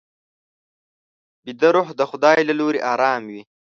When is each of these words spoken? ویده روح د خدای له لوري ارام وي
ویده 1.45 1.69
روح 1.75 1.87
د 1.99 2.01
خدای 2.09 2.39
له 2.45 2.53
لوري 2.59 2.79
ارام 2.93 3.21
وي 3.31 3.41